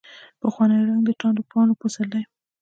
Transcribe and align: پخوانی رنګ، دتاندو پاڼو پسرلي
پخوانی 0.41 0.77
رنګ، 0.87 1.01
دتاندو 1.07 1.47
پاڼو 1.51 1.73
پسرلي 1.81 2.21